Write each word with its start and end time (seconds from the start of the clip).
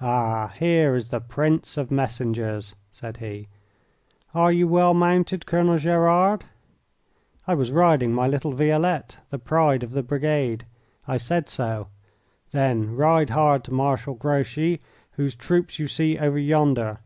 "Ah! 0.00 0.54
here 0.58 0.96
is 0.96 1.10
the 1.10 1.20
prince 1.20 1.76
of 1.76 1.90
messengers," 1.90 2.74
said 2.90 3.18
he. 3.18 3.48
"Are 4.34 4.50
you 4.50 4.66
well 4.66 4.94
mounted, 4.94 5.44
Colonel 5.44 5.76
Gerard?" 5.76 6.44
I 7.46 7.52
was 7.52 7.70
riding 7.70 8.10
my 8.10 8.26
little 8.26 8.52
Violette, 8.52 9.18
the 9.28 9.38
pride 9.38 9.82
of 9.82 9.90
the 9.90 10.02
brigade. 10.02 10.64
I 11.06 11.18
said 11.18 11.50
so. 11.50 11.88
"Then 12.50 12.96
ride 12.96 13.28
hard 13.28 13.62
to 13.64 13.74
Marshal 13.74 14.14
Grouchy, 14.14 14.80
whose 15.12 15.34
troops 15.34 15.78
you 15.78 15.86
see 15.86 16.18
over 16.18 16.38
yonder. 16.38 17.00